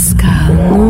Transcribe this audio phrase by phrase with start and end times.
[0.00, 0.89] Pascal,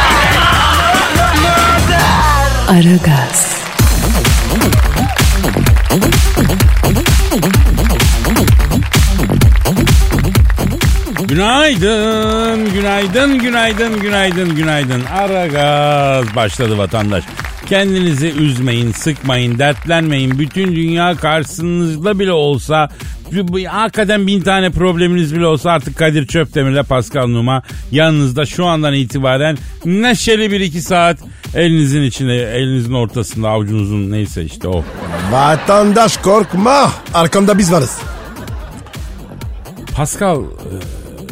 [2.71, 3.63] Aragaz,
[11.27, 15.01] Günaydın, günaydın, günaydın, günaydın, günaydın.
[15.05, 17.23] Ara gaz başladı vatandaş.
[17.65, 20.39] Kendinizi üzmeyin, sıkmayın, dertlenmeyin.
[20.39, 22.89] Bütün dünya karşınızda bile olsa,
[23.67, 29.57] hakikaten bin tane probleminiz bile olsa artık Kadir Çöpdemir'le Pascal Numa yanınızda şu andan itibaren
[29.85, 31.19] neşeli bir iki saat
[31.55, 34.83] elinizin içinde, elinizin ortasında, avucunuzun neyse işte o.
[35.31, 36.91] Vatandaş korkma.
[37.13, 37.97] Arkamda biz varız.
[39.95, 40.45] Pascal e,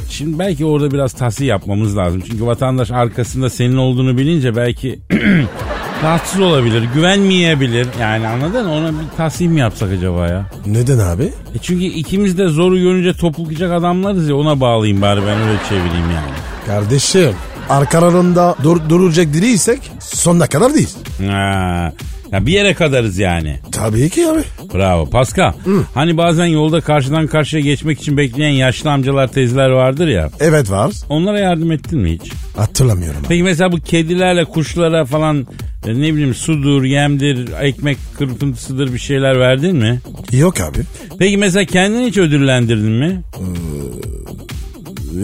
[0.10, 2.24] şimdi belki orada biraz tahsil yapmamız lazım.
[2.28, 5.00] Çünkü vatandaş arkasında senin olduğunu bilince belki
[6.04, 7.88] rahatsız olabilir, güvenmeyebilir.
[8.02, 8.74] Yani anladın mı?
[8.74, 10.46] Ona bir tahsil mi yapsak acaba ya?
[10.66, 11.24] Neden abi?
[11.24, 16.12] E çünkü ikimiz de zoru görünce topuklayacak adamlarız ya ona bağlayayım bari ben öyle çevireyim
[16.16, 16.32] yani.
[16.66, 17.32] Kardeşim
[17.70, 20.90] arkalarında dur duracak değilsek sonuna kadar değil.
[21.28, 21.94] Ha,
[22.32, 23.60] ya bir yere kadarız yani.
[23.72, 24.44] Tabii ki abi.
[24.74, 25.06] Bravo.
[25.10, 25.54] Pascal,
[25.94, 30.30] hani bazen yolda karşıdan karşıya geçmek için bekleyen yaşlı amcalar teyzeler vardır ya.
[30.40, 30.92] Evet var.
[31.10, 32.32] Onlara yardım ettin mi hiç?
[32.58, 33.28] Hatırlamıyorum abi.
[33.28, 35.48] Peki mesela bu kedilerle kuşlara falan
[35.88, 40.00] e, ne bileyim sudur, yemdir, ekmek kırpıntısıdır bir şeyler verdin mi?
[40.32, 40.78] Yok abi.
[41.20, 43.22] Peki mesela kendini hiç ödüllendirdin mi?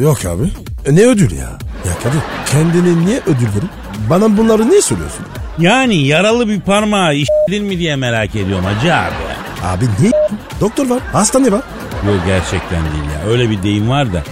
[0.01, 0.43] Yok abi.
[0.85, 1.49] E, ne ödül ya?
[1.85, 2.19] Ya Kadir
[2.51, 3.69] kendini niye ödül verin?
[4.09, 5.25] Bana bunları niye söylüyorsun?
[5.59, 9.13] Yani yaralı bir parmağı işledin mi diye merak ediyorum hacı abi.
[9.63, 10.11] Abi niye?
[10.61, 10.99] Doktor var.
[11.11, 11.61] Hastane var.
[12.07, 13.31] Yok gerçekten değil ya.
[13.31, 14.23] Öyle bir deyim var da.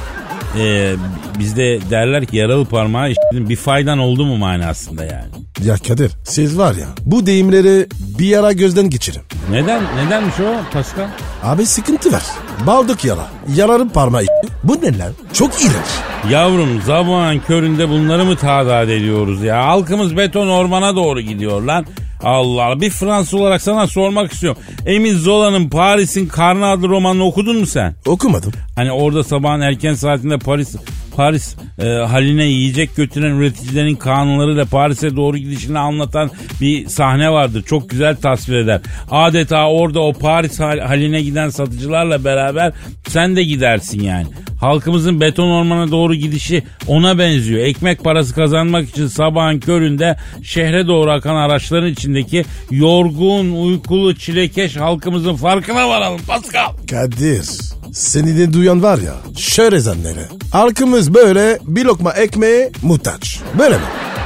[0.60, 0.94] e,
[1.40, 5.26] bizde derler ki yaralı parmağı işledin bir faydan oldu mu manasında yani.
[5.62, 7.88] Ya Kadir siz var ya bu deyimleri
[8.20, 9.22] bir ara gözden geçirin.
[9.52, 9.82] Neden?
[10.06, 11.08] Nedenmiş o Pascal?
[11.44, 12.24] Abi sıkıntı var.
[12.68, 13.28] Baldık yara.
[13.56, 14.22] Yararın parmağı.
[14.64, 15.14] Bu ne lan?
[15.34, 16.32] Çok iğrenç.
[16.32, 19.66] Yavrum sabahın köründe bunları mı tadat ediyoruz ya?
[19.66, 21.86] Halkımız beton ormana doğru gidiyor lan.
[22.24, 22.82] Allah Allah.
[22.82, 24.62] Bir Fransız olarak sana sormak istiyorum.
[24.86, 27.96] Emile Zola'nın Paris'in Karnı adlı romanını okudun mu sen?
[28.06, 28.52] Okumadım.
[28.76, 30.76] Hani orada sabahın erken saatinde Paris
[31.16, 36.32] Paris e, haline yiyecek götüren üreticilerin kanunlarıyla Paris'e doğru gidişini anlatan
[36.62, 37.64] bir sahne vardır.
[37.64, 38.82] Çok güzel tasvir eder.
[39.12, 42.74] Adeta orada o Paris hal- haline giden satıcılarla beraber
[43.08, 44.28] sen de gidersin yani.
[44.60, 47.60] Halkımızın beton ormana doğru gidişi ona benziyor.
[47.66, 55.36] Ekmek parası kazanmak için sabahın köründe şehre doğru akan araçların içindeki yorgun, uykulu, çilekeş halkımızın
[55.36, 56.68] farkına varalım Pascal.
[56.90, 57.46] Kadir
[57.94, 60.28] seni de duyan var ya şöyle zannere.
[60.52, 63.40] Halkımız böyle bir lokma ekmeğe muhtaç.
[63.60, 63.84] Böyle mi?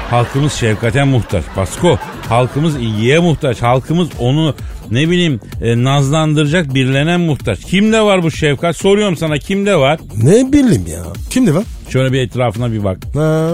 [0.10, 1.44] Halkımız şefkate muhtaç.
[1.56, 1.98] Pasko.
[2.30, 3.62] Halkımız ilgiye muhtaç.
[3.62, 4.56] Halkımız onu
[4.92, 7.60] ne bileyim e, nazlandıracak birlenen muhtaç.
[7.60, 8.78] Kimde var bu şefkat?
[8.78, 10.00] Soruyorum sana kimde var?
[10.24, 11.04] Ne bileyim ya.
[11.30, 11.64] Kimdi var?
[11.90, 12.98] Şöyle bir etrafına bir bak.
[13.14, 13.50] Ha,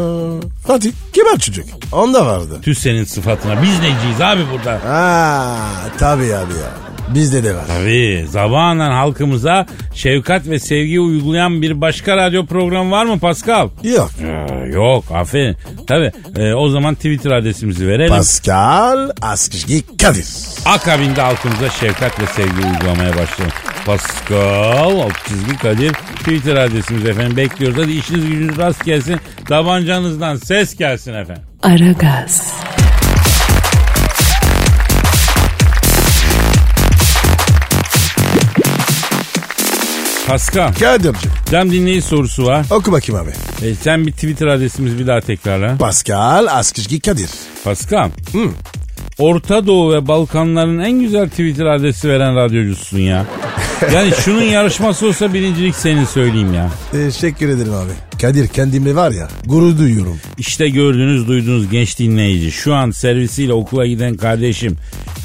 [0.68, 1.66] Fatih kibar çocuk.
[1.92, 2.60] Onda vardı.
[2.62, 3.62] Tüh senin sıfatına.
[3.64, 4.80] Biz neciyiz abi burada?
[4.86, 5.58] Ha,
[5.98, 6.83] tabii abi ya.
[7.10, 7.64] Bizde de var.
[7.68, 13.70] Tabii zamanla halkımıza şefkat ve sevgi uygulayan bir başka radyo programı var mı Pascal?
[13.84, 14.12] Yok.
[14.24, 15.58] Ee, yok aferin.
[15.88, 18.10] Tabii e, o zaman Twitter adresimizi verelim.
[18.10, 20.26] Pascal Askışgi Kadir.
[20.66, 23.56] Akabinde halkımıza şefkat ve sevgi uygulamaya başlayalım.
[23.86, 27.78] Pascal çizgi Kadir Twitter adresimiz efendim bekliyoruz.
[27.84, 29.20] Hadi işiniz gücünüz rast gelsin.
[29.50, 31.44] Tabancanızdan ses gelsin efendim.
[31.64, 32.54] Aragaz,
[40.28, 42.66] Pascal Kadir'cim cam dinleyici sorusu var.
[42.72, 43.32] oku bakayım abi.
[43.68, 45.78] E, sen bir Twitter adresimizi bir daha tekrarla.
[45.78, 47.30] Pascal Askışgi Kadir.
[47.64, 48.10] Pascal.
[49.18, 53.26] Orta Doğu ve Balkanların en güzel Twitter adresi veren radyocusun ya.
[53.94, 56.70] Yani şunun yarışması olsa birincilik senin söyleyeyim ya.
[56.92, 57.92] Teşekkür ederim abi.
[58.24, 60.20] Kadir kendimle var ya gurur duyuyorum.
[60.38, 62.52] İşte gördüğünüz duyduğunuz genç dinleyici.
[62.52, 64.78] Şu an servisiyle okula giden kardeşim.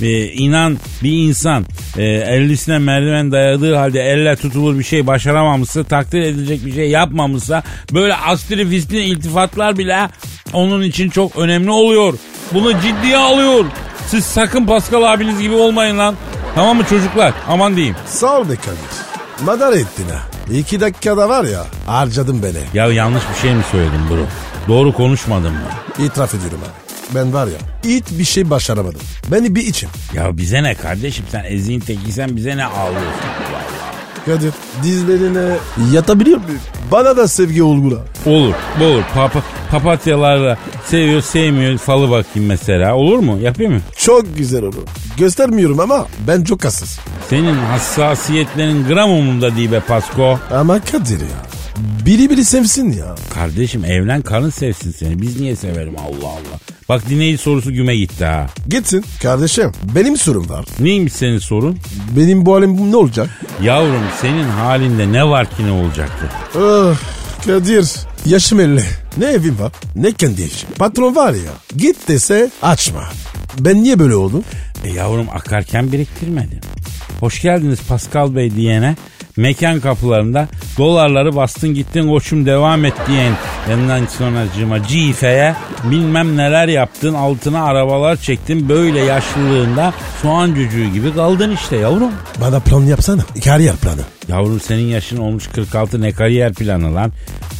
[0.03, 1.65] Ee, inan bir insan
[1.97, 7.62] e, ellisine merdiven dayadığı halde elle tutulur bir şey başaramamışsa takdir edilecek bir şey yapmamışsa
[7.93, 10.09] böyle astri fisli iltifatlar bile
[10.53, 12.15] onun için çok önemli oluyor.
[12.55, 13.65] Bunu ciddiye alıyor.
[14.06, 16.15] Siz sakın Pascal abiniz gibi olmayın lan.
[16.55, 17.35] Tamam mı çocuklar?
[17.49, 17.97] Aman diyeyim.
[18.06, 19.45] Sağ ol be Kadir.
[19.45, 20.38] Madar ettin ha.
[20.53, 22.59] İki dakikada var ya harcadım beni.
[22.75, 24.27] Ya yanlış bir şey mi söyledim bro?
[24.69, 26.05] Doğru konuşmadım mı?
[26.06, 27.15] İtiraf ediyorum abi.
[27.15, 29.00] Ben var ya hiç bir şey başaramadım.
[29.33, 29.89] Beni bir içim.
[30.15, 33.12] Ya bize ne kardeşim sen eziğin tekiysen bize ne ağlıyorsun?
[34.28, 34.52] Kadir
[34.82, 35.56] dizlerine
[35.92, 36.60] yatabiliyor muyum?
[36.92, 37.96] Bana da sevgi olgula.
[38.26, 39.02] Olur, olur.
[39.14, 42.94] Papa, papatyalarla seviyor, sevmiyor falı bakayım mesela.
[42.96, 43.38] Olur mu?
[43.42, 43.80] Yapayım mı?
[43.96, 44.82] Çok güzel olur.
[45.16, 46.98] Göstermiyorum ama ben çok hassas.
[47.30, 50.38] Senin hassasiyetlerin gram umurumda değil be Pasko.
[50.52, 51.57] Ama Kadir ya.
[52.06, 53.14] Biri biri sevsin ya.
[53.34, 55.22] Kardeşim evlen karın sevsin seni.
[55.22, 56.58] Biz niye severim Allah Allah.
[56.88, 58.46] Bak dinleyici sorusu güme gitti ha.
[58.69, 59.04] Gitsin.
[59.22, 60.64] Kardeşim benim sorum var.
[60.80, 61.78] Neymiş senin sorun?
[62.16, 63.30] Benim bu halim ne olacak?
[63.62, 66.26] Yavrum senin halinde ne var ki ne olacaktı?
[66.58, 66.96] Ah,
[67.46, 67.86] Kadir
[68.26, 68.82] yaşım 50.
[69.16, 70.50] Ne evim var ne kendi evim.
[70.78, 73.04] Patron var ya git dese açma.
[73.58, 74.44] Ben niye böyle oldum?
[74.84, 76.60] E yavrum akarken biriktirmedin.
[77.20, 78.96] Hoş geldiniz Pascal Bey diyene
[79.38, 80.49] mekan kapılarında
[80.79, 83.32] dolarları bastın gittin koçum devam et diyen
[83.70, 85.55] yanından sonracıma cifeye
[85.85, 89.93] bilmem neler yaptın altına arabalar çektin böyle yaşlılığında
[90.23, 92.12] soğan cücüğü gibi kaldın işte yavrum.
[92.40, 93.23] Bana plan yapsana.
[93.44, 94.00] Kariyer planı.
[94.29, 97.12] Yavrum senin yaşın olmuş 46 ne kariyer planı lan.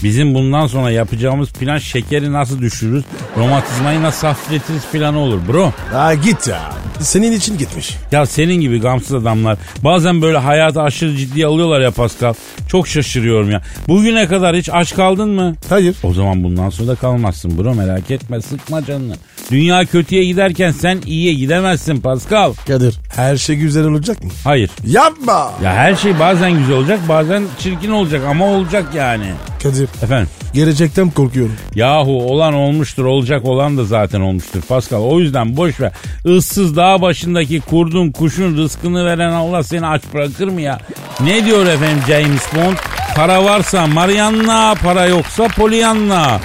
[0.03, 3.05] Bizim bundan sonra yapacağımız plan şekeri nasıl düşürürüz,
[3.37, 5.73] romatizmayı nasıl hafifletiriz planı olur bro.
[5.93, 6.73] Ha git ya.
[7.01, 7.97] Senin için gitmiş.
[8.13, 12.35] Ya senin gibi gamsız adamlar bazen böyle hayatı aşırı ciddiye alıyorlar ya Pascal.
[12.69, 13.63] Çok şaşırıyorum ya.
[13.89, 15.55] Bugüne kadar hiç aç kaldın mı?
[15.69, 15.97] Hayır.
[16.03, 19.15] O zaman bundan sonra da kalmazsın bro merak etme sıkma canını.
[19.51, 22.53] Dünya kötüye giderken sen iyiye gidemezsin Pascal.
[22.67, 24.31] Kadir her şey güzel olacak mı?
[24.45, 24.71] Hayır.
[24.87, 25.53] Yapma.
[25.65, 29.27] Ya her şey bazen güzel olacak bazen çirkin olacak ama olacak yani.
[29.63, 31.55] Kadir Efendim gelecekten korkuyorum.
[31.75, 35.03] yahu olan olmuştur olacak olan da zaten olmuştur Pascal.
[35.03, 35.93] O yüzden boş ver.
[36.25, 40.79] Issız dağ başındaki kurdun kuşun rızkını veren Allah seni aç bırakır mı ya?
[41.21, 42.77] Ne diyor efendim James Bond?
[43.17, 46.41] Para varsa Marianna, para yoksa Pollyanna.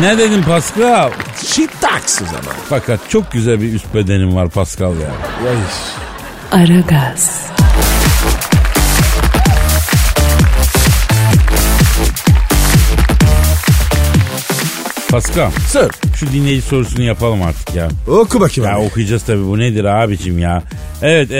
[0.00, 1.10] Ne dedim Pascal?
[1.46, 2.54] Şitaks o zaman.
[2.68, 5.00] Fakat çok güzel bir üst bedenim var Pascal ya.
[5.00, 5.52] Ya
[6.52, 7.40] Aragaz,
[15.10, 17.88] Pascal Sir şu dinleyici sorusunu yapalım artık ya.
[18.06, 18.84] oku bakayım Ya abi.
[18.86, 20.62] okuyacağız tabii bu nedir abicim ya.
[21.02, 21.36] Evet e,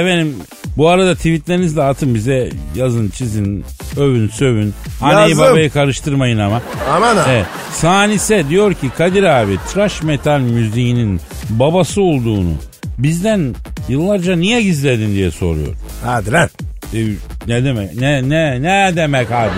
[0.00, 0.36] efendim
[0.76, 3.64] bu arada tweetlerinizi de atın bize yazın çizin
[3.96, 4.74] övün sövün.
[5.00, 5.44] Anneyi Yazım.
[5.44, 6.62] babayı karıştırmayın ama.
[6.90, 7.24] Aman ha.
[7.28, 7.46] Evet.
[7.72, 12.52] Sanise diyor ki Kadir abi trash metal müziğinin babası olduğunu
[12.98, 13.54] bizden
[13.88, 15.74] yıllarca niye gizledin diye soruyor.
[16.04, 16.48] Hadi lan.
[16.94, 16.98] E,
[17.48, 17.94] ne demek?
[18.00, 19.50] Ne ne ne demek abi?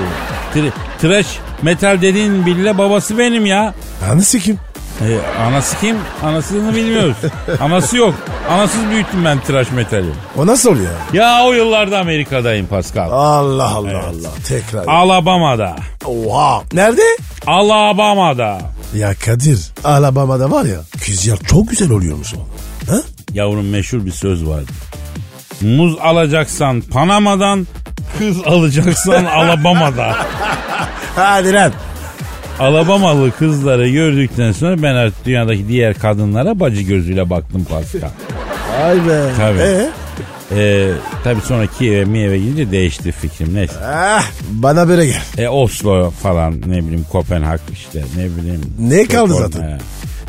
[0.55, 0.71] Tr-
[1.01, 1.27] trash
[1.63, 3.75] metal dediğin bile babası benim ya.
[4.11, 4.59] Anısı kim?
[5.01, 5.97] E, anası kim?
[6.25, 7.17] Anasını bilmiyoruz.
[7.61, 8.15] Anası yok.
[8.51, 10.11] Anasız büyüttüm ben trash metali.
[10.37, 10.91] O nasıl oluyor?
[11.13, 13.11] Ya o yıllarda Amerika'dayım Pascal.
[13.11, 14.31] Allah Allah Allah.
[14.49, 14.87] Tekrar.
[14.87, 15.77] Alabama'da.
[16.05, 16.63] Oha.
[16.73, 17.03] Nerede?
[17.47, 18.59] Alabama'da.
[18.95, 19.61] Ya Kadir.
[19.85, 20.79] Alabama'da var ya.
[21.05, 22.39] Kızlar çok güzel oluyormuş o.
[22.93, 22.99] Ha?
[23.35, 24.73] Yavrum meşhur bir söz vardı.
[25.61, 27.67] Muz alacaksan Panama'dan,
[28.19, 30.17] kız alacaksan Alabama'da.
[31.17, 31.73] Hadi lan.
[32.59, 38.09] Alabamalı kızları gördükten sonra ben artık dünyadaki diğer kadınlara bacı gözüyle baktım Pascal.
[38.85, 39.23] Ay be.
[39.37, 39.59] Tabii.
[39.59, 39.91] Ee?
[40.53, 40.91] Ee,
[41.25, 43.55] tabii sonra Kiev'e Miev'e gidince değişti fikrim.
[43.55, 43.75] Neyse.
[43.85, 45.23] Ah, bana böyle gel.
[45.39, 48.61] E, Oslo falan ne bileyim Kopenhag işte ne bileyim.
[48.79, 49.81] Ne kaldı Stockholm, zaten?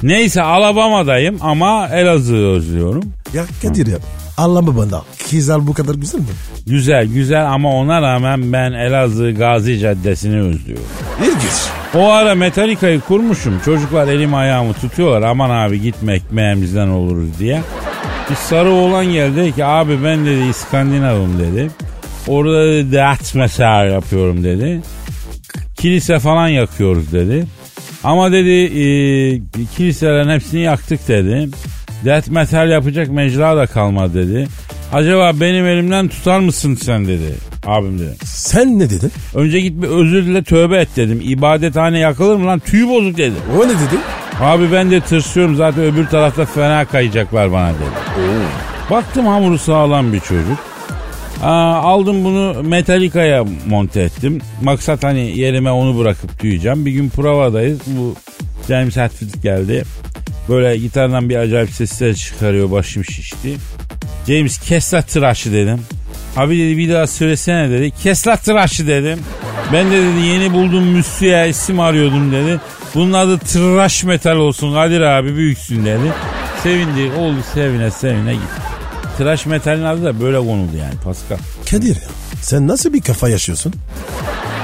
[0.04, 3.04] Neyse Alabama'dayım ama Elazığ'ı özlüyorum.
[3.34, 3.98] Ya Kadir ya.
[4.38, 5.01] Allah babanda.
[5.29, 6.25] Kızlar bu kadar güzel mi?
[6.67, 10.86] Güzel güzel ama ona rağmen ben Elazığ Gazi Caddesi'ni özlüyorum.
[11.22, 11.67] İlginç.
[11.96, 13.60] O ara Metallica'yı kurmuşum.
[13.65, 15.22] Çocuklar elim ayağımı tutuyorlar.
[15.22, 17.62] Aman abi gitme ekmeğimizden oluruz diye.
[18.29, 21.72] Bir sarı oğlan geldi ki abi ben dedi İskandinav'ım dedi.
[22.27, 24.82] Orada dedi death metal yapıyorum dedi.
[25.77, 27.46] Kilise falan yakıyoruz dedi.
[28.03, 28.86] Ama dedi e,
[29.77, 31.50] kiliselerin hepsini yaktık dedi.
[32.06, 34.48] Death metal yapacak mecra da kalmadı dedi.
[34.94, 37.36] Acaba benim elimden tutar mısın sen dedi.
[37.66, 38.16] Abim dedi.
[38.25, 39.12] Sen ne dedin?
[39.36, 41.22] Önce git bir özür dile tövbe et dedim.
[41.24, 42.60] İbadethane yakılır mı lan?
[42.60, 43.36] Tüy bozuk dedi.
[43.58, 43.98] O ne dedi?
[44.42, 48.18] Abi ben de tırsıyorum zaten öbür tarafta fena kayacaklar bana dedi.
[48.92, 50.58] Baktım hamuru sağlam bir çocuk.
[51.44, 54.42] Aa, aldım bunu Metallica'ya monte ettim.
[54.62, 56.86] Maksat hani yerime onu bırakıp tüyeceğim.
[56.86, 57.80] Bir gün provadayız.
[57.88, 58.16] Bu
[58.68, 59.84] James Hetfield geldi.
[60.50, 62.72] Böyle gitardan bir acayip sesler çıkarıyor.
[62.72, 63.58] Başım şişti.
[64.27, 65.80] James kes la tıraşı dedim.
[66.38, 67.92] Abi dedi bir daha söylesene dedi.
[68.04, 69.20] Kes la tıraşı dedim.
[69.74, 72.60] Ben de dedi yeni buldum Müslü'ye isim arıyordum dedi.
[72.96, 76.13] Bunun adı tıraş metal olsun Kadir abi büyüksün dedi.
[76.63, 78.62] Sevindi oldu sevine sevine gitti.
[79.18, 81.38] Tıraş metalin adı da böyle konuldu yani Pascal.
[81.72, 81.98] Kadir.
[82.42, 83.74] Sen nasıl bir kafa yaşıyorsun?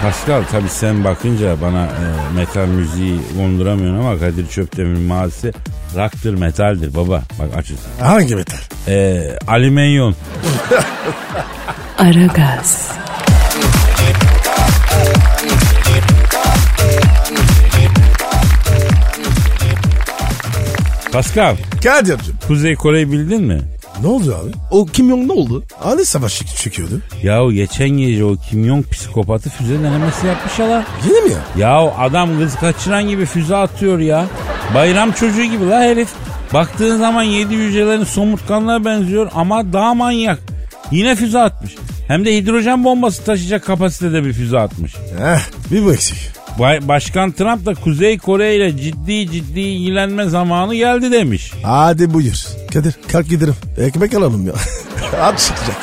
[0.04, 5.54] Pascal tabii sen bakınca bana e, metal müziği konduramıyorsun ama Kadir Çöptemir'in mazisi
[5.96, 7.22] rock'tır metaldir baba.
[7.40, 7.78] Bak açın.
[8.00, 8.58] Hangi metal?
[8.88, 10.16] E, Alimenyon.
[11.98, 12.92] Aragaz,
[21.12, 22.36] Pascal Kadir'cim.
[22.48, 23.62] Kuzey Kore'yi bildin mi?
[24.02, 24.52] Ne oldu abi?
[24.72, 25.64] O Kim Jong ne oldu?
[25.80, 27.02] Hani savaş çıkıyordu?
[27.24, 30.84] Yahu geçen gece o Kim Jong psikopatı füze denemesi yapmış hala.
[31.08, 31.40] Yine mi ya?
[31.58, 34.26] Yahu adam kız kaçıran gibi füze atıyor ya.
[34.76, 36.10] Bayram çocuğu gibi la herif.
[36.54, 40.40] Baktığın zaman yedi hücrelerin somurtkanlığa benziyor ama daha manyak.
[40.92, 41.76] Yine füze atmış.
[42.08, 44.96] Hem de hidrojen bombası taşıyacak kapasitede bir füze atmış.
[44.96, 45.40] Heh,
[45.72, 46.18] bir bu eksik.
[46.60, 51.52] Başkan Trump da Kuzey Kore ile ciddi ciddi ilgilenme zamanı geldi demiş.
[51.64, 52.48] Hadi buyur.
[52.74, 53.56] Kadir kalk gidelim.
[53.78, 54.54] Ekmek alalım ya.
[55.22, 55.76] At çıkacak.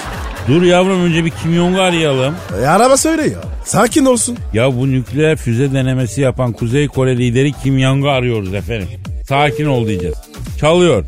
[0.49, 2.35] Dur yavrum önce bir Kim Jong'u arayalım.
[2.63, 3.39] E, araba söyle ya.
[3.65, 4.37] Sakin olsun.
[4.53, 8.89] Ya bu nükleer füze denemesi yapan Kuzey Kore lideri Kim Jong'u arıyoruz efendim.
[9.29, 10.17] Sakin ol diyeceğiz.
[10.61, 11.05] Çalıyor.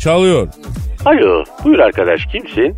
[0.00, 0.48] Çalıyor.
[1.04, 2.76] Alo, buyur arkadaş kimsin?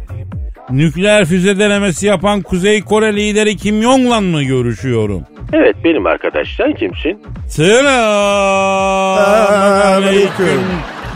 [0.71, 5.23] Nükleer füze denemesi yapan Kuzey Kore lideri Kim Jong'la mı görüşüyorum?
[5.57, 7.23] Evet benim arkadaş, sen kimsin?
[7.49, 7.95] Selam
[9.95, 10.61] Aleyküm.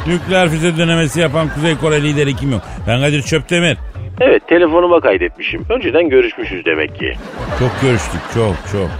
[0.07, 2.63] Nükleer füze denemesi yapan Kuzey Kore lideri Kim Jong?
[2.87, 3.79] Ben Kadir Çöptemir.
[4.21, 5.67] Evet telefonuma kaydetmişim.
[5.71, 7.15] Önceden görüşmüşüz demek ki.
[7.59, 8.91] Çok görüştük çok çok.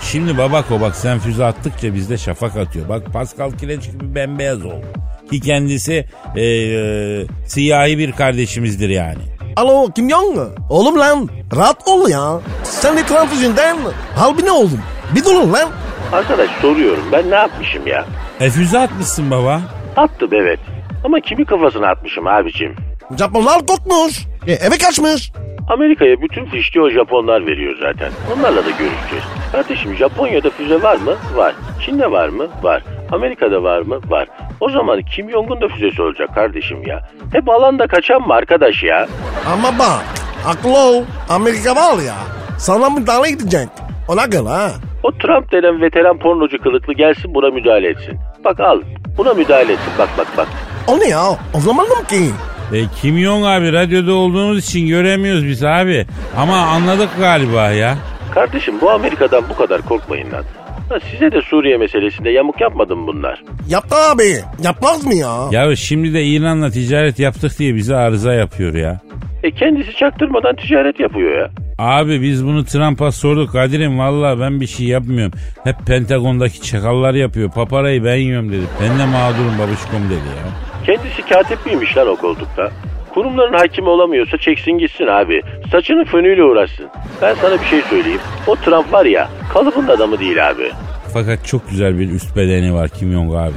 [0.00, 2.88] Şimdi babako bak sen füze attıkça bizde şafak atıyor.
[2.88, 4.86] Bak Pascal Kireç gibi bembeyaz oldu.
[5.30, 6.04] Ki kendisi
[6.36, 9.31] e, e, siyahi bir kardeşimizdir yani.
[9.56, 10.38] Alo Kim Jong?
[10.70, 12.40] Oğlum lan rahat ol ya.
[12.62, 13.76] Sen ekran yüzünden
[14.16, 14.80] halbine oldun.
[15.14, 15.68] Bir durun lan.
[16.12, 18.06] Arkadaş soruyorum ben ne yapmışım ya?
[18.40, 19.60] E füze atmışsın baba.
[19.96, 20.60] Attım evet.
[21.04, 22.76] Ama kimi kafasına atmışım abicim?
[23.18, 24.26] Japonlar korkmuş.
[24.46, 25.32] E, eve kaçmış.
[25.68, 28.12] Amerika'ya bütün fişki o Japonlar veriyor zaten.
[28.36, 29.24] Onlarla da görüşeceğiz.
[29.52, 31.14] Kardeşim Japonya'da füze var mı?
[31.34, 31.54] Var.
[31.86, 32.46] Çin'de var mı?
[32.62, 32.82] Var.
[33.12, 34.00] Amerika'da var mı?
[34.08, 34.28] Var.
[34.60, 37.08] O zaman Kim Jong'un da füzesi olacak kardeşim ya.
[37.32, 39.06] Hep alanda kaçan mı arkadaş ya?
[39.52, 40.04] Ama bak
[40.46, 41.02] akıllı ol.
[41.28, 42.14] Amerika var ya.
[42.58, 43.68] Sana müdahale edecek.
[44.08, 44.70] Ona göre ha.
[45.02, 48.18] O Trump denen veteran pornocu kılıklı gelsin buna müdahale etsin.
[48.44, 48.80] Bak al
[49.18, 50.48] buna müdahale etsin bak bak bak.
[50.86, 51.22] O ne ya?
[51.54, 52.30] O zaman mı ki?
[52.72, 56.06] E, Kim Jong abi radyoda olduğumuz için göremiyoruz biz abi.
[56.36, 57.96] Ama anladık galiba ya.
[58.34, 60.44] Kardeşim bu Amerika'dan bu kadar korkmayın lan.
[60.92, 63.42] Ha, size de Suriye meselesinde yamuk yapmadı mı bunlar?
[63.68, 64.36] Yaptı abi.
[64.64, 65.48] Yapmaz mı ya?
[65.50, 69.00] Ya şimdi de İran'la ticaret yaptık diye bize arıza yapıyor ya.
[69.42, 71.50] E kendisi çaktırmadan ticaret yapıyor ya.
[71.78, 75.32] Abi biz bunu Trump'a sorduk Kadir'im valla ben bir şey yapmıyorum.
[75.64, 77.50] Hep Pentagon'daki çakallar yapıyor.
[77.50, 78.64] Paparayı ben yiyorum dedi.
[78.82, 80.52] Ben de mağdurum babuşkom dedi ya.
[80.86, 82.70] Kendisi katip miymiş lan o koltukta?
[83.14, 85.42] Kurumların hakimi olamıyorsa çeksin gitsin abi.
[85.72, 86.86] Saçının fönüyle uğraşsın.
[87.22, 88.20] Ben sana bir şey söyleyeyim.
[88.46, 90.70] O Trump var ya kalıbın adamı değil abi.
[91.12, 93.52] Fakat çok güzel bir üst bedeni var Kim Jong abi.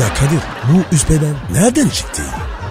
[0.00, 0.40] Ya Kadir
[0.72, 2.22] bu üst beden nereden çıktı?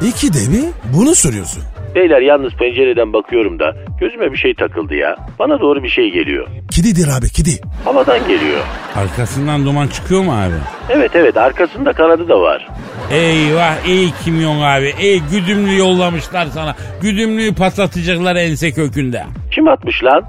[0.08, 1.64] İki de bir bunu soruyorsun.
[1.96, 5.16] Beyler yalnız pencereden bakıyorum da gözüme bir şey takıldı ya.
[5.40, 6.48] Bana doğru bir şey geliyor.
[6.72, 7.50] Kididir abi kidi.
[7.86, 8.60] Havadan geliyor.
[8.96, 10.54] Arkasından duman çıkıyor mu abi?
[10.90, 12.68] Evet evet arkasında kanadı da var.
[13.12, 14.94] Eyvah ey Kim Jong abi.
[15.00, 16.76] Ey güdümlü yollamışlar sana.
[17.02, 19.26] Güdümlüyü patlatacaklar ense kökünde.
[19.52, 20.24] Kim atmış lan?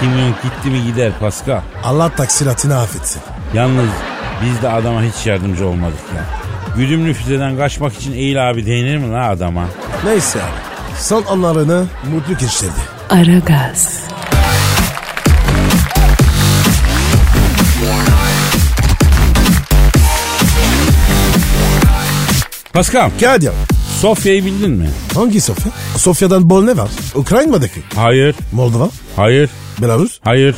[0.00, 1.60] Kim Jong gitti mi gider Pascal.
[1.84, 3.22] Allah taksiratını affetsin.
[3.54, 3.88] Yalnız
[4.44, 6.24] biz de adama hiç yardımcı olmadık ya.
[6.76, 9.64] Güdümlü füzeden kaçmak için Eğil abi değinir mi la adama?
[10.04, 10.96] Neyse abi.
[10.98, 12.72] Son anlarını mutlu geçirdi.
[13.10, 14.02] Aragaz,
[22.78, 23.50] Pascal, Kadir
[24.00, 24.90] Sofya'yı bildin mi?
[25.14, 25.72] hangi Sofya?
[25.96, 26.88] Sofya'dan bol ne var?
[27.14, 27.80] Ukrayna'daki.
[27.94, 28.88] Hayır, Moldova.
[29.16, 29.50] hayır,
[29.82, 30.18] Belarus.
[30.24, 30.54] hayır.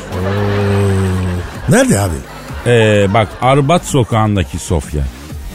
[1.68, 2.14] Nerede abi?
[2.66, 5.04] Ee, bak Arbat sokağındaki Sofya.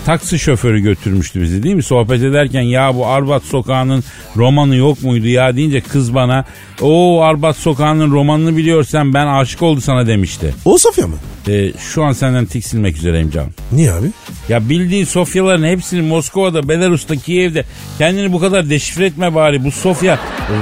[0.06, 1.84] Taksi şoförü götürmüştü bizi değil mi?
[1.84, 4.04] Sohbet ederken ya bu Arbat sokağının
[4.38, 6.46] romanı yok muydu ya deyince kız bana
[6.82, 10.54] o Arbat sokağının romanını biliyorsan ben aşık oldu sana demişti.
[10.66, 11.16] O Sofya mı?
[11.48, 13.50] Ee, şu an senden tiksilmek üzereyim canım.
[13.72, 14.08] Niye abi?
[14.50, 17.66] Ya bildiğin Sofyaların hepsini Moskova'da, Belarus'ta, Kiev'de
[17.98, 19.64] kendini bu kadar deşifre etme bari.
[19.64, 20.20] Bu Sofya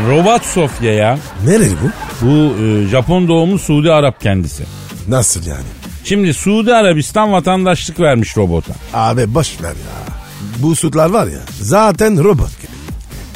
[0.09, 1.19] robot Sofya ya.
[1.45, 1.89] Nereli bu?
[2.25, 4.63] Bu e, Japon doğumlu Suudi Arap kendisi.
[5.07, 5.82] Nasıl yani?
[6.03, 8.73] Şimdi Suudi Arabistan vatandaşlık vermiş robota.
[8.93, 10.13] Abi boş ver ya.
[10.59, 12.71] Bu sütler var ya zaten robot gibi.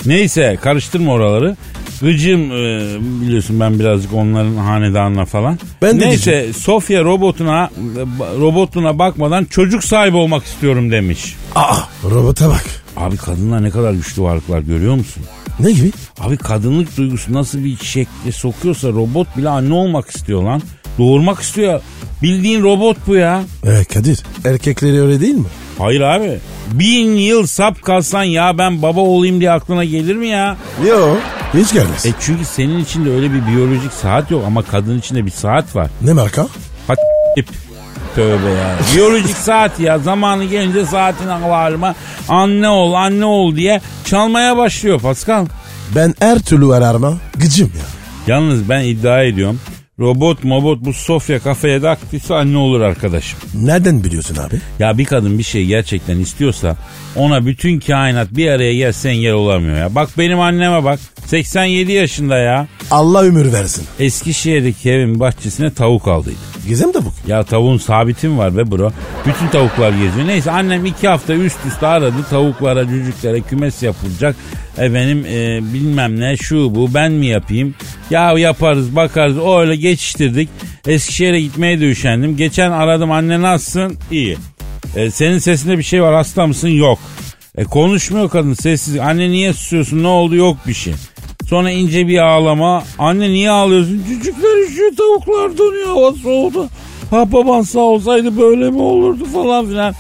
[0.06, 1.58] Neyse karıştırma oraları.
[2.02, 5.60] Gıcım e, biliyorsun ben birazcık onların hanedanına falan.
[5.82, 6.54] Ben de Neyse diyeceğim.
[6.54, 7.70] Sofya robotuna
[8.40, 11.36] robotuna bakmadan çocuk sahibi olmak istiyorum demiş.
[11.56, 12.66] Aa robota bak.
[12.98, 15.24] Abi kadınlar ne kadar güçlü varlıklar görüyor musun?
[15.60, 15.92] Ne gibi?
[16.20, 20.62] Abi kadınlık duygusu nasıl bir şekle sokuyorsa robot bile anne olmak istiyor lan.
[20.98, 21.82] Doğurmak istiyor.
[22.24, 23.44] Bildiğin robot bu ya.
[23.66, 25.46] Ee, Kadir erkekleri öyle değil mi?
[25.78, 26.40] Hayır abi.
[26.72, 30.58] Bin yıl sap kalsan ya ben baba olayım diye aklına gelir mi ya?
[30.88, 31.18] Yok
[31.54, 32.06] hiç gelmez.
[32.06, 35.88] E çünkü senin içinde öyle bir biyolojik saat yok ama kadın içinde bir saat var.
[36.02, 36.48] Ne marka?
[36.88, 36.98] Hat
[37.38, 37.48] ip.
[38.16, 38.76] Tövbe ya.
[38.96, 40.00] Biyolojik saat ya.
[40.00, 41.96] Zamanı gelince saatin alarmı
[42.30, 45.46] anne ol anne ol diye çalmaya başlıyor Pascal.
[45.96, 47.86] Ben her türlü ararma gıcım ya.
[48.36, 49.60] Yalnız ben iddia ediyorum.
[50.00, 53.40] Robot mobot bu Sofya kafeye de aktifse anne olur arkadaşım.
[53.54, 54.56] Nereden biliyorsun abi?
[54.80, 56.78] Ya bir kadın bir şey gerçekten istiyorsa
[57.16, 59.96] ona bütün kainat bir araya gelse engel olamıyor ya.
[59.96, 62.68] Bak benim anneme bak 87 yaşında ya.
[62.92, 63.86] Allah ömür versin.
[64.00, 66.38] Eskişehir'deki evin bahçesine tavuk aldıydı.
[66.68, 67.14] Gizem de bu.
[67.28, 68.92] Ya tavuğun sabitim var be bro.
[69.26, 70.28] Bütün tavuklar geziyor.
[70.28, 72.16] Neyse annem iki hafta üst üste aradı.
[72.30, 74.36] Tavuklara, cücüklere kümes yapılacak.
[74.78, 77.76] Efendim e, bilmem ne şu bu ben mi yapayım?
[78.10, 80.50] Ya yaparız bakarız öyle geçiştirdik.
[80.88, 82.38] Eskişehir'e gitmeye de üşendim.
[82.38, 83.98] Geçen aradım anne nasılsın?
[84.12, 84.38] İyi.
[84.96, 86.68] E, senin sesinde bir şey var hasta mısın?
[86.68, 87.00] Yok.
[87.58, 89.00] E, konuşmuyor kadın sessiz.
[89.00, 90.94] Anne niye susuyorsun ne oldu yok bir şey.
[91.50, 92.84] Sonra ince bir ağlama.
[93.00, 94.04] Anne niye ağlıyorsun?
[94.08, 96.70] Cücükler üşüyor tavuklar donuyor hava soğudu.
[97.10, 99.94] Ha baban sağ olsaydı böyle mi olurdu falan filan.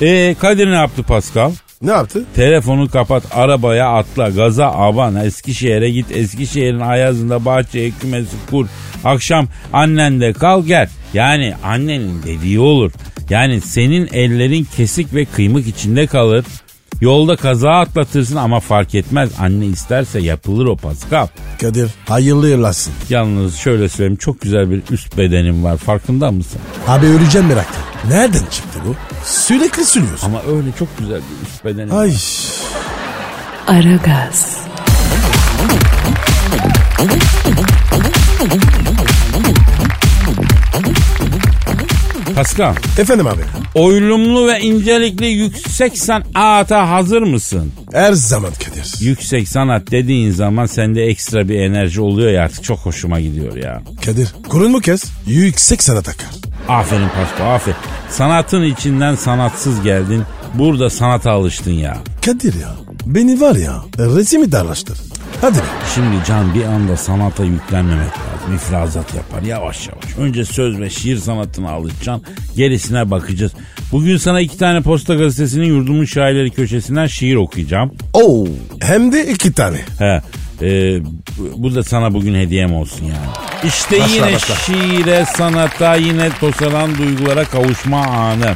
[0.00, 1.52] E Kadir ne yaptı Pascal?
[1.82, 2.24] Ne yaptı?
[2.34, 8.66] Telefonu kapat arabaya atla gaza aban Eskişehir'e git Eskişehir'in ayazında bahçeye kümesi kur.
[9.04, 10.88] Akşam annende kal gel.
[11.14, 12.92] Yani annenin dediği olur.
[13.30, 16.44] Yani senin ellerin kesik ve kıymık içinde kalır.
[17.04, 19.30] Yolda kaza atlatırsın ama fark etmez.
[19.40, 21.26] Anne isterse yapılır o Pascal.
[21.60, 22.92] Kadir hayırlı yıllasın.
[23.08, 26.60] Yalnız şöyle söyleyeyim çok güzel bir üst bedenim var farkında mısın?
[26.88, 27.78] Abi öleceğim merakla.
[28.08, 28.94] Nereden çıktı bu?
[29.24, 30.26] Sürekli sürüyorsun.
[30.26, 32.02] Ama öyle çok güzel bir üst bedenim var.
[32.02, 32.16] Ay.
[33.66, 34.56] Aragaz,
[42.34, 43.40] Pascal Efendim abi.
[43.74, 47.72] oylumlu ve incelikli yüksek sanata hazır mısın?
[47.92, 48.94] Her zaman Kadir.
[49.00, 53.82] Yüksek sanat dediğin zaman sende ekstra bir enerji oluyor ya artık çok hoşuma gidiyor ya.
[54.04, 55.04] Kadir kurun mu kes?
[55.26, 56.28] Yüksek sana takar.
[56.68, 57.76] Aferin Pasko aferin.
[58.10, 60.22] Sanatın içinden sanatsız geldin.
[60.54, 61.96] Burada sanata alıştın ya.
[62.26, 62.74] Kadir ya
[63.06, 64.98] beni var ya resmi darlaştır.
[65.40, 65.58] Hadi.
[65.94, 68.54] Şimdi Can bir anda sanata yüklenmemek lazım.
[68.56, 70.04] İfrazat yapar yavaş yavaş.
[70.18, 72.24] Önce söz ve şiir sanatına alışacaksın.
[72.56, 73.52] Gerisine bakacağız.
[73.92, 77.92] Bugün sana iki tane posta gazetesinin yurdumun şairleri köşesinden şiir okuyacağım.
[78.12, 78.44] Oo.
[78.80, 79.76] Hem de iki tane.
[79.98, 80.20] He.
[80.62, 81.00] e,
[81.38, 83.26] bu- bu da sana bugün hediyem olsun yani.
[83.64, 84.54] İşte Başla, yine başla.
[84.54, 88.54] şiire, sanata, yine tosaran duygulara kavuşma anı.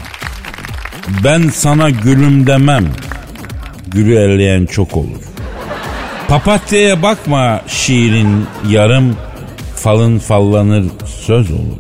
[1.25, 2.85] Ben sana gülüm demem.
[3.87, 5.21] Gülü elleyen çok olur.
[6.29, 9.17] Papatya'ya bakma şiirin yarım
[9.77, 11.79] falın fallanır söz olur.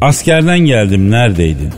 [0.00, 1.70] Askerden geldim neredeydin?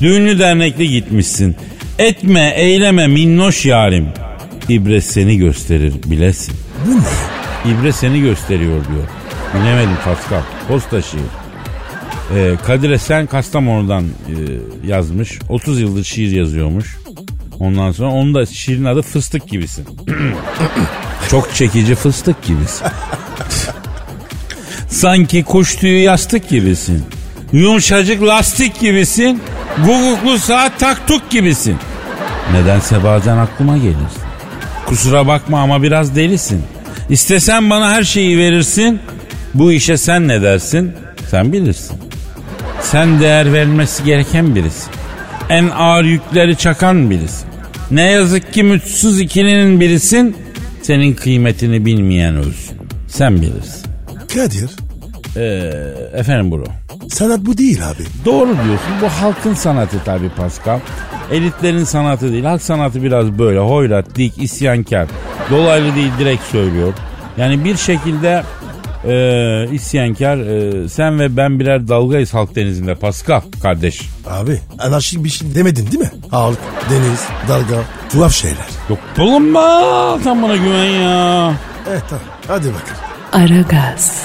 [0.00, 1.56] Düğünlü dernekli gitmişsin.
[1.98, 4.08] Etme eyleme minnoş yarim.
[4.68, 6.54] İbre seni gösterir bilesin.
[6.86, 7.72] Bu ne?
[7.72, 9.04] İbre seni gösteriyor diyor.
[9.54, 10.42] Bilemedim Pascal.
[10.68, 11.20] Posta şiir.
[12.36, 14.34] Ee, Kadir Esen Kastamonu'dan e,
[14.86, 15.38] yazmış.
[15.48, 16.96] 30 yıldır şiir yazıyormuş.
[17.60, 19.86] Ondan sonra onun da şiirin adı Fıstık Gibisin.
[21.30, 22.86] Çok çekici fıstık gibisin.
[24.88, 27.04] Sanki kuş tüyü yastık gibisin.
[27.52, 29.42] Yumuşacık lastik gibisin.
[29.76, 31.76] Guguklu saat taktuk gibisin.
[32.52, 34.22] Nedense bazen aklıma gelirsin.
[34.86, 36.62] Kusura bakma ama biraz delisin.
[37.08, 39.00] İstesen bana her şeyi verirsin.
[39.54, 40.92] Bu işe sen ne dersin?
[41.30, 41.98] Sen bilirsin.
[42.82, 44.99] Sen değer verilmesi gereken birisin.
[45.50, 47.48] En ağır yükleri çakan birisin.
[47.90, 50.36] Ne yazık ki mutsuz ikilinin birisin.
[50.82, 52.78] Senin kıymetini bilmeyen ölsün.
[53.08, 53.86] Sen bilirsin.
[54.34, 54.70] Kadir
[55.36, 55.70] Ee,
[56.14, 56.64] efendim bro.
[57.08, 58.02] sanat bu değil abi.
[58.24, 58.92] Doğru diyorsun.
[59.02, 60.78] Bu halkın sanatı tabii Pascal.
[61.32, 62.44] Elitlerin sanatı değil.
[62.44, 65.08] Halk sanatı biraz böyle hoyrat, dik, isyankar.
[65.50, 66.92] Dolaylı değil direkt söylüyor.
[67.36, 68.42] Yani bir şekilde
[69.04, 74.00] e, isyankar e, sen ve ben birer dalgayız halk denizinde Pascal kardeş.
[74.30, 76.10] Abi anarşik bir şey demedin değil mi?
[76.30, 76.58] Halk,
[76.90, 77.82] deniz, dalga,
[78.12, 78.66] tuhaf şeyler.
[78.88, 81.52] Yok bulunma sen bana güven ya.
[81.90, 83.00] Evet tamam hadi bakalım.
[83.32, 84.22] Aragaz,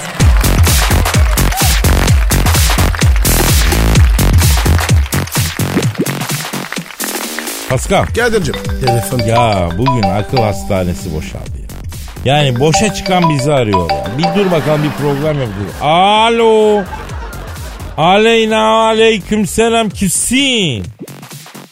[7.70, 8.56] Pascal Kadir'cim.
[8.86, 9.20] Telefon.
[9.20, 11.65] ya bugün akıl hastanesi boşaldı ya.
[12.26, 14.06] Yani boşa çıkan bizi arıyor ya.
[14.18, 15.74] Bir dur bakalım bir program yapıyoruz.
[15.82, 16.84] Alo.
[17.98, 20.84] Aleyna aleyküm selam kimsin?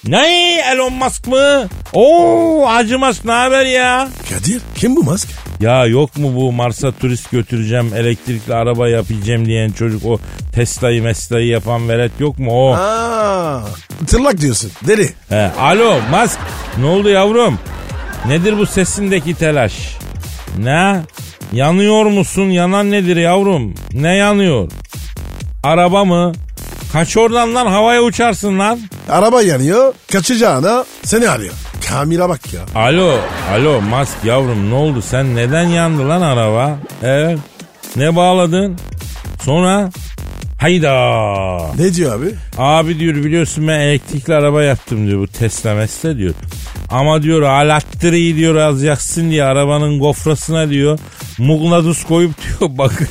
[0.07, 1.67] Ne Elon Musk mı?
[1.93, 4.09] Oo Hacı Musk ne haber ya?
[4.29, 5.27] Kadir kim bu Musk?
[5.59, 10.19] Ya yok mu bu Mars'a turist götüreceğim elektrikli araba yapacağım diyen çocuk o
[10.55, 12.73] Tesla'yı Mesla'yı yapan velet yok mu o?
[12.75, 13.61] Aa,
[14.07, 15.09] tırlak diyorsun deli.
[15.29, 16.39] He, alo Musk
[16.77, 17.59] ne oldu yavrum?
[18.27, 19.73] Nedir bu sesindeki telaş?
[20.57, 21.01] Ne?
[21.53, 22.49] Yanıyor musun?
[22.49, 23.73] Yanan nedir yavrum?
[23.93, 24.71] Ne yanıyor?
[25.63, 26.31] Araba mı?
[26.93, 28.79] Kaç oradan lan havaya uçarsın lan.
[29.09, 31.53] Araba yanıyor kaçacağına seni arıyor.
[31.89, 32.81] Kamil'e bak ya.
[32.81, 33.15] Alo,
[33.53, 35.01] alo Musk yavrum ne oldu?
[35.01, 36.77] Sen neden yandı lan araba?
[37.03, 37.39] Evet.
[37.95, 38.77] Ne bağladın?
[39.41, 39.89] Sonra?
[40.63, 41.75] Hayda.
[41.79, 42.35] Ne diyor abi?
[42.57, 46.33] Abi diyor biliyorsun ben elektrikli araba yaptım diyor bu Tesla Mesla diyor.
[46.89, 50.99] Ama diyor alattırıyı diyor alacaksın diye arabanın gofrasına diyor
[51.37, 53.07] mugnatus koyup diyor bakır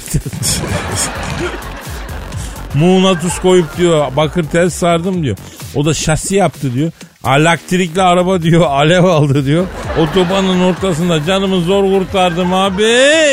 [2.75, 5.37] mugnatus koyup diyor bakır tel sardım diyor.
[5.75, 6.91] O da şasi yaptı diyor.
[7.27, 9.67] Elektrikli araba diyor alev aldı diyor.
[9.99, 12.83] Otobanın ortasında canımı zor kurtardım abi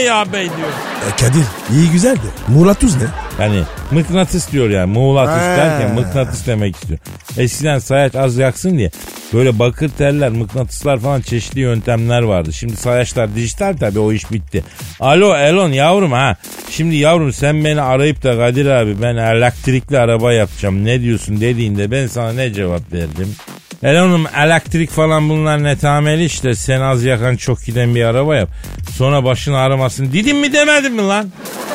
[0.06, 0.70] ya bey diyor.
[1.08, 2.30] E, Kadir iyi güzel de.
[2.48, 3.29] Murat Uz ne?
[3.40, 4.94] Yani mıknatıs diyor yani.
[4.94, 5.58] Muğlatıs He.
[5.58, 7.00] derken mıknatıs demek istiyor.
[7.38, 8.92] Eskiden sayaç az yaksın diye
[9.34, 12.54] böyle bakır teller, mıknatıslar falan çeşitli yöntemler vardı.
[12.54, 14.64] Şimdi sayaçlar dijital tabii o iş bitti.
[15.00, 16.36] Alo Elon yavrum ha.
[16.70, 21.92] Şimdi yavrum sen beni arayıp da Kadir abi ben elektrikli araba yapacağım ne diyorsun dediğinde
[21.92, 23.36] ben sana ne cevap verdim?
[23.84, 28.50] Elon'um elektrik falan bunlar netameli işte sen az yakan çok giden bir araba yap.
[28.92, 31.32] Sonra başını ağrımasın dedim mi demedim mi lan?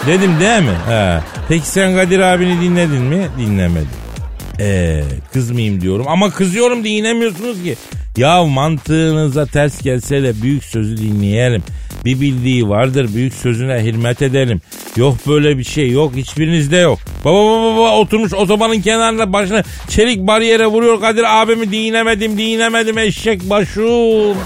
[0.07, 0.77] Dedim değil mi?
[0.89, 1.19] He.
[1.49, 3.27] Peki sen Kadir abini dinledin mi?
[3.39, 3.89] Dinlemedim.
[4.61, 7.77] Eee kızmayayım diyorum ama kızıyorum diye inemiyorsunuz ki.
[8.17, 11.63] Ya mantığınıza ters gelse de büyük sözü dinleyelim.
[12.05, 14.61] Bir bildiği vardır büyük sözüne hürmet edelim.
[14.97, 16.99] Yok böyle bir şey yok hiçbirinizde yok.
[17.25, 23.51] Baba baba baba oturmuş otobanın kenarında başını çelik bariyere vuruyor Kadir abimi dinemedim dinemedim eşek
[23.51, 24.37] başım.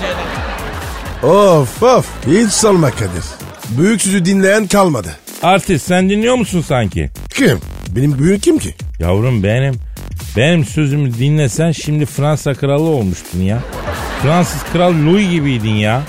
[1.22, 3.24] Of of hiç sorma Kadir.
[3.68, 5.08] Büyük sözü dinleyen kalmadı.
[5.42, 7.10] Artist sen dinliyor musun sanki?
[7.34, 7.58] Kim?
[7.88, 8.74] Benim büyük kim ki?
[8.98, 9.74] Yavrum benim.
[10.36, 13.62] Benim sözümü dinlesen şimdi Fransa kralı olmuştun ya.
[14.22, 16.02] Fransız kral Louis gibiydin ya.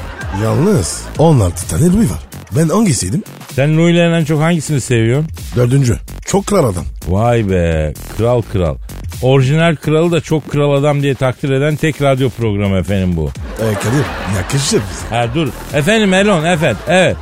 [0.44, 2.20] Yalnız 16 tane Louis var.
[2.56, 3.24] Ben hangisiydim?
[3.56, 5.28] Sen Louis'lerin en çok hangisini seviyorsun?
[5.56, 5.98] Dördüncü.
[6.26, 6.86] Çok kral adam.
[7.08, 8.76] Vay be kral kral.
[9.22, 13.32] Orijinal kralı da çok kral adam diye takdir eden tek radyo programı efendim bu.
[13.60, 14.06] E Kadir
[14.38, 15.16] yakışır bize.
[15.16, 15.48] Ha dur.
[15.74, 17.18] Efendim Elon efendim evet.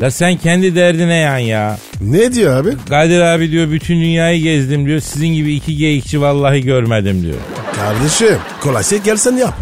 [0.00, 1.78] La sen kendi derdine yan ya.
[2.00, 2.70] Ne diyor abi?
[2.88, 5.00] Kadir abi diyor bütün dünyayı gezdim diyor.
[5.00, 7.36] Sizin gibi iki geyikçi vallahi görmedim diyor.
[7.76, 9.54] Kardeşim kolaysa gelsen yap.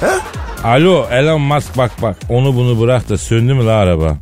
[0.00, 0.06] He?
[0.64, 4.16] Alo Elon Musk bak bak onu bunu bırak da söndü mü la araba?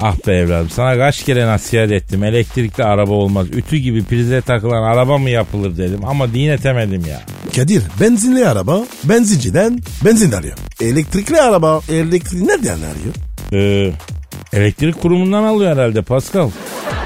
[0.00, 3.46] Ah be evladım sana kaç kere nasihat ettim elektrikli araba olmaz.
[3.52, 7.20] Ütü gibi prize takılan araba mı yapılır dedim ama dinetemedim ya.
[7.56, 10.56] Kadir benzinli araba benzinciden benzin arıyor.
[10.80, 13.14] Elektrikli araba elektriği nereden arıyor?
[13.52, 13.92] Ee,
[14.52, 16.50] elektrik kurumundan alıyor herhalde Pascal.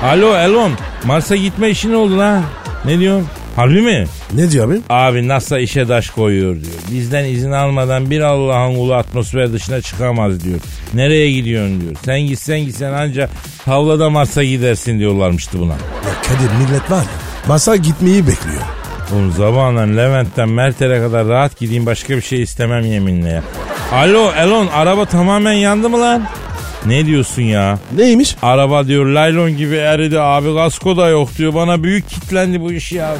[0.03, 0.73] Alo Elon
[1.05, 2.43] Mars'a gitme işi ne oldu lan?
[2.85, 3.29] Ne diyorsun?
[3.59, 4.07] Harbi mi?
[4.35, 4.81] Ne diyor abi?
[4.89, 6.75] Abi NASA işe taş koyuyor diyor.
[6.91, 10.61] Bizden izin almadan bir Allah'ın ulu atmosfer dışına çıkamaz diyor.
[10.95, 11.93] Nereye gidiyorsun diyor.
[12.05, 13.31] Sen gitsen gitsen ancak
[13.65, 15.73] tavlada Mars'a gidersin diyorlarmıştı buna.
[15.73, 15.79] Ya
[16.23, 17.09] Kadir millet var ya
[17.49, 18.63] masa gitmeyi bekliyor.
[19.13, 23.43] Oğlum zamanla Levent'ten Mertel'e kadar rahat gideyim başka bir şey istemem yeminle ya.
[23.93, 26.29] Alo Elon araba tamamen yandı mı lan?
[26.87, 27.79] Ne diyorsun ya?
[27.97, 28.37] Neymiş?
[28.43, 31.55] Araba diyor laylon gibi eridi abi kasko da yok diyor.
[31.55, 33.15] Bana büyük kitlendi bu iş ya.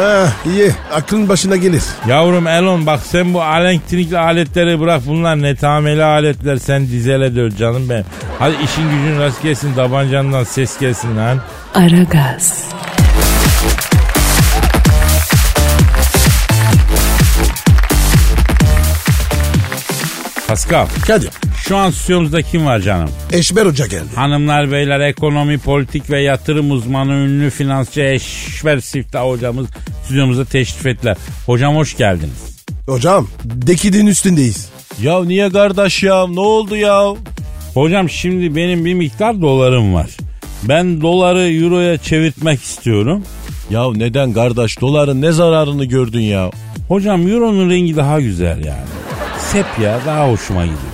[0.00, 1.82] Ah iyi aklın başına gelir.
[2.08, 7.88] Yavrum Elon bak sen bu elektrikli aletleri bırak bunlar netameli aletler sen dizele döl canım
[7.90, 8.04] benim.
[8.38, 11.38] Hadi işin gücün rast gelsin tabancandan ses gelsin lan.
[11.74, 12.64] Aragaz,
[20.48, 21.30] Pascal Kadir
[21.68, 23.10] şu an stüdyomuzda kim var canım?
[23.32, 24.08] Eşber Hoca geldi.
[24.14, 29.66] Hanımlar beyler ekonomi, politik ve yatırım uzmanı ünlü finansçı Eşver Siftah hocamız
[30.04, 31.16] stüdyomuza teşrif ettiler.
[31.46, 32.64] Hocam hoş geldiniz.
[32.86, 34.68] Hocam dekidin üstündeyiz.
[35.02, 36.26] Ya niye kardeş ya?
[36.26, 37.14] Ne oldu ya?
[37.74, 40.10] Hocam şimdi benim bir miktar dolarım var.
[40.62, 43.24] Ben doları euroya çevirtmek istiyorum.
[43.70, 44.80] Ya neden kardeş?
[44.80, 46.50] Doların ne zararını gördün ya?
[46.88, 48.86] Hocam euronun rengi daha güzel yani.
[49.38, 50.91] Sepya daha hoşuma gidiyor.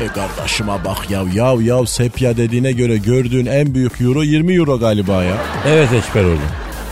[0.00, 1.24] E kardeşime bak ya.
[1.34, 5.36] Ya ya sepya dediğine göre gördüğün en büyük euro 20 euro galiba ya.
[5.66, 6.38] Evet Eşber hocam.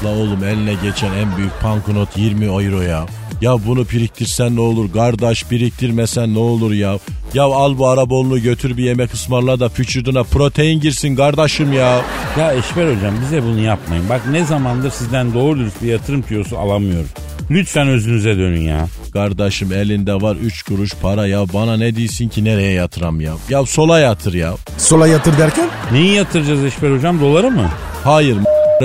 [0.05, 3.07] La oğlum eline geçen en büyük banknot 20 euro ya.
[3.40, 4.92] Ya bunu biriktirsen ne olur?
[4.92, 6.99] Kardeş biriktirmesen ne olur ya?
[7.35, 12.03] Ya al bu arabolunu götür bir yemek ısmarla da vücuduna protein girsin kardeşim ya.
[12.38, 14.09] Ya Eşber hocam bize bunu yapmayın.
[14.09, 17.11] Bak ne zamandır sizden doğru dürüst bir yatırım tüyosu alamıyoruz.
[17.51, 18.87] Lütfen özünüze dönün ya.
[19.17, 23.33] Kardeşim elinde var 3 kuruş para ya bana ne diyorsun ki nereye yatıram ya?
[23.49, 24.55] Ya sola yatır ya.
[24.79, 25.69] Sola yatır derken?
[25.93, 27.71] Neyi yatıracağız Eşber hocam doları mı?
[28.05, 28.37] Hayır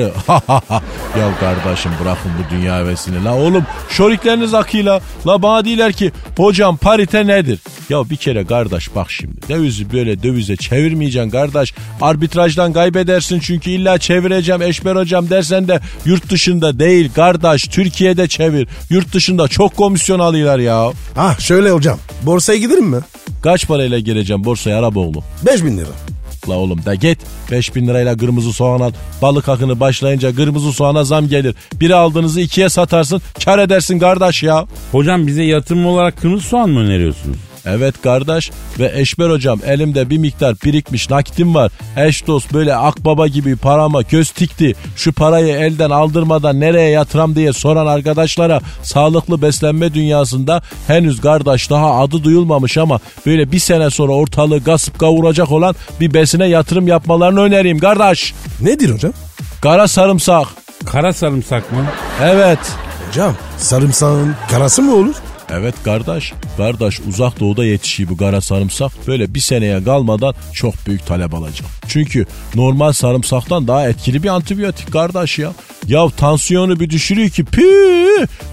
[1.20, 6.78] ya kardeşim bırakın bu dünya hevesini la oğlum şorikleriniz akıyla la bana diyorlar ki hocam
[6.78, 7.60] parite nedir?
[7.90, 13.98] Ya bir kere kardeş bak şimdi dövizi böyle dövize çevirmeyeceksin kardeş arbitrajdan kaybedersin çünkü illa
[13.98, 20.20] çevireceğim eşber hocam dersen de yurt dışında değil kardeş Türkiye'de çevir yurt dışında çok komisyon
[20.20, 20.92] alıyorlar ya.
[21.18, 22.00] Ah şöyle hocam.
[22.24, 23.00] Borsaya gidelim mi?
[23.44, 25.24] Kaç parayla gireceğim borsaya Araboğlu?
[25.46, 26.11] 5000 lira.
[26.50, 27.20] La oğlum da git
[27.52, 28.92] 5000 lirayla kırmızı soğan al.
[29.22, 31.56] Balık akını başlayınca kırmızı soğana zam gelir.
[31.74, 34.66] Biri aldığınızı ikiye satarsın kar edersin kardeş ya.
[34.92, 37.38] Hocam bize yatırım olarak kırmızı soğan mı öneriyorsunuz?
[37.66, 41.72] Evet kardeş ve Eşber hocam elimde bir miktar birikmiş nakitim var.
[41.98, 44.76] Eş dost böyle akbaba gibi parama göz tikti.
[44.96, 52.00] Şu parayı elden aldırmadan nereye yatıram diye soran arkadaşlara sağlıklı beslenme dünyasında henüz kardeş daha
[52.00, 57.40] adı duyulmamış ama böyle bir sene sonra ortalığı gasıp kavuracak olan bir besine yatırım yapmalarını
[57.42, 58.34] önereyim kardeş.
[58.62, 59.14] Nedir hocam?
[59.62, 60.48] Kara sarımsak.
[60.86, 61.86] Kara sarımsak mı?
[62.24, 62.60] Evet.
[63.08, 65.16] Hocam sarımsağın karası mı olur?
[65.54, 66.34] Evet kardeş.
[66.58, 68.92] Kardeş uzak doğuda yetişiyor bu kara sarımsak.
[69.08, 71.68] Böyle bir seneye kalmadan çok büyük talep alacak.
[71.88, 75.54] Çünkü normal sarımsaktan daha etkili bir antibiyotik kardeş ya.
[75.88, 77.62] Ya tansiyonu bir düşürüyor ki pü.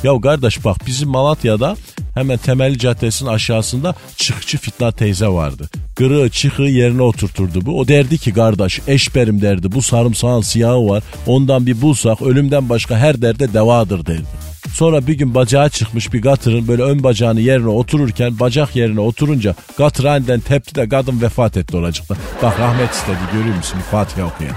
[0.02, 1.76] Ya kardeş bak bizim Malatya'da
[2.14, 5.70] hemen Temelli Caddesi'nin aşağısında çıkıcı Fitna teyze vardı.
[5.96, 7.78] Gırığı çıkığı yerine oturturdu bu.
[7.78, 11.02] O derdi ki kardeş eşberim derdi bu sarımsağın siyahı var.
[11.26, 14.47] Ondan bir bulsak ölümden başka her derde devadır derdi.
[14.74, 19.54] Sonra bir gün bacağı çıkmış bir gatırın böyle ön bacağını yerine otururken bacak yerine oturunca
[19.78, 22.14] gatır aniden tepti de kadın vefat etti oracıkta.
[22.42, 24.54] Bak rahmet istedi görüyor musun Fatiha okuyan.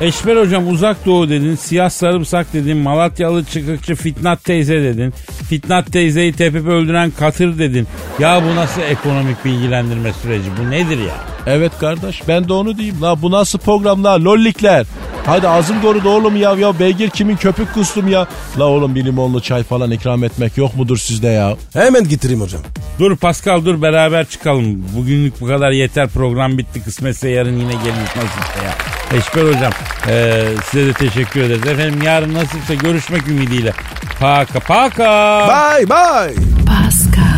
[0.00, 5.14] Eşber hocam uzak doğu dedin, siyah sarımsak dedin, Malatyalı çıkıkçı Fitnat teyze dedin.
[5.48, 7.86] Fitnat teyzeyi tepip öldüren katır dedin.
[8.18, 11.37] Ya bu nasıl ekonomik bilgilendirme süreci bu nedir ya?
[11.48, 13.02] Evet kardeş ben de onu diyeyim.
[13.02, 14.86] La bu nasıl programlar lollikler.
[15.26, 16.52] Hadi ağzım korudu oğlum ya.
[16.52, 18.26] Ya beygir kimin köpük kustum ya.
[18.58, 21.56] La oğlum bir limonlu çay falan ikram etmek yok mudur sizde ya?
[21.72, 22.60] Hemen getireyim hocam.
[22.98, 24.84] Dur Pascal dur beraber çıkalım.
[24.96, 26.84] Bugünlük bu kadar yeter program bitti.
[26.84, 28.74] Kısmetse yarın yine gelin nasipse ya.
[29.18, 29.72] Eşber hocam
[30.08, 31.66] e, size de teşekkür ederiz.
[31.66, 33.72] Efendim yarın nasipse görüşmek ümidiyle.
[34.20, 35.48] Paka paka.
[35.48, 36.34] Bye bye.
[36.66, 37.37] Pascal,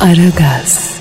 [0.00, 0.97] Aragaz.